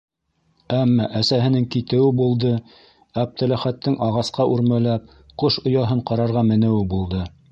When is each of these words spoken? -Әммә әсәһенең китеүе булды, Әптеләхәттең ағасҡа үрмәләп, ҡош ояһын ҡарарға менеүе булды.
-Әммә 0.77 1.03
әсәһенең 1.19 1.67
китеүе 1.75 2.13
булды, 2.21 2.53
Әптеләхәттең 3.25 3.99
ағасҡа 4.07 4.49
үрмәләп, 4.55 5.15
ҡош 5.43 5.61
ояһын 5.73 6.05
ҡарарға 6.13 6.47
менеүе 6.53 6.91
булды. 6.95 7.23